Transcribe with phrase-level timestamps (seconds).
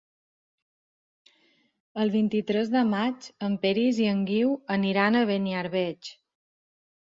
[2.05, 6.13] El vint-i-tres de maig en Peris i en Guiu aniran a Beniarbeig.